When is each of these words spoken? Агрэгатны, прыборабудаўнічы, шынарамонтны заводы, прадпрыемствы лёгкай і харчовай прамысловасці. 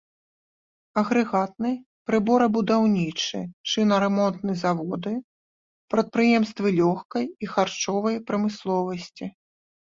Агрэгатны, 0.99 1.71
прыборабудаўнічы, 2.11 3.41
шынарамонтны 3.73 4.53
заводы, 4.63 5.13
прадпрыемствы 5.95 6.67
лёгкай 6.81 7.25
і 7.43 7.53
харчовай 7.53 8.17
прамысловасці. 8.33 9.25